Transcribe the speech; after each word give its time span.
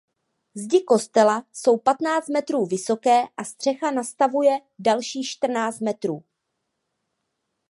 Zdi 0.55 0.81
kostela 0.83 1.43
jsou 1.53 1.77
patnáct 1.77 2.27
metrů 2.29 2.65
vysoké 2.65 3.21
a 3.37 3.43
střecha 3.43 3.91
nastavuje 3.91 4.61
dalších 4.79 5.27
čtrnáct 5.29 5.79
metrů. 5.79 6.23